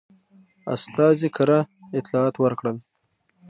استازي 0.75 1.27
کره 1.35 1.59
اطلاعات 1.99 2.35
ورکړل. 2.39 2.77